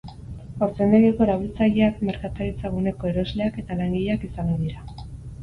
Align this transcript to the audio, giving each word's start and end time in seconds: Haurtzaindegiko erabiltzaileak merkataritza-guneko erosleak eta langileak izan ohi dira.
Haurtzaindegiko 0.61 1.25
erabiltzaileak 1.25 1.99
merkataritza-guneko 2.07 3.13
erosleak 3.13 3.61
eta 3.65 3.79
langileak 3.83 4.27
izan 4.31 4.53
ohi 4.57 4.61
dira. 4.67 5.07